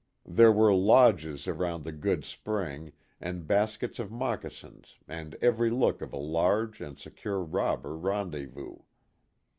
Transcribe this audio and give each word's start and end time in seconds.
There 0.25 0.51
were 0.51 0.73
lodges 0.73 1.47
around 1.47 1.83
the 1.83 1.91
good 1.91 2.25
spring 2.25 2.91
and 3.19 3.45
baskets 3.45 3.99
of 3.99 4.05
KIT 4.09 4.17
CARSON. 4.17 4.19
37 4.19 4.19
moccasins 4.19 4.95
and 5.07 5.35
every 5.43 5.69
look 5.69 6.01
of 6.01 6.11
a 6.11 6.17
large 6.17 6.81
and 6.81 6.97
secure 6.97 7.43
robber 7.43 7.95
rendezvous. 7.95 8.77